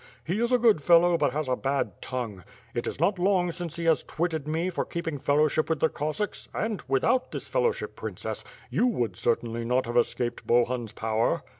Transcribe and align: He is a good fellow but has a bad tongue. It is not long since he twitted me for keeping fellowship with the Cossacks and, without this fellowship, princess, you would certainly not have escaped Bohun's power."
He 0.23 0.39
is 0.41 0.51
a 0.51 0.57
good 0.57 0.81
fellow 0.81 1.15
but 1.15 1.31
has 1.31 1.47
a 1.47 1.55
bad 1.55 2.01
tongue. 2.01 2.43
It 2.73 2.87
is 2.87 2.99
not 2.99 3.19
long 3.19 3.51
since 3.51 3.75
he 3.75 3.87
twitted 4.07 4.47
me 4.47 4.71
for 4.71 4.83
keeping 4.83 5.19
fellowship 5.19 5.69
with 5.69 5.79
the 5.79 5.89
Cossacks 5.89 6.49
and, 6.55 6.81
without 6.87 7.31
this 7.31 7.47
fellowship, 7.47 7.95
princess, 7.95 8.43
you 8.71 8.87
would 8.87 9.15
certainly 9.15 9.63
not 9.63 9.85
have 9.85 9.97
escaped 9.97 10.47
Bohun's 10.47 10.91
power." 10.91 11.43